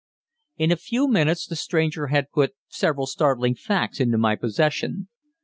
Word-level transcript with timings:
In 0.57 0.71
a 0.71 0.77
few 0.77 1.07
minutes 1.07 1.45
the 1.45 1.55
stranger 1.55 2.07
had 2.07 2.31
put 2.31 2.55
several 2.67 3.05
startling 3.05 3.53
facts 3.53 3.99
into 3.99 4.17
my 4.17 4.35
possession. 4.35 5.09